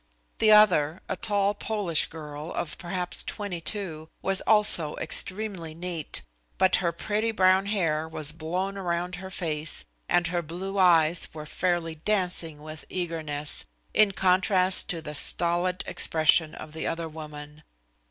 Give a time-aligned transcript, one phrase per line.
[0.39, 6.23] The other, a tall Polish girl, of perhaps 22, was also extremely neat,
[6.57, 11.45] but her pretty brown hair was blown around her face and her blue eyes were
[11.45, 17.61] fairly dancing with eagerness, in contrast to the stolid expression of the other woman.